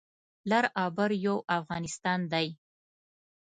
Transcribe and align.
لر 0.49 0.65
او 0.81 0.87
بر 0.97 1.11
یو 1.25 1.37
افغانستان 1.57 2.19
دی 2.31 2.47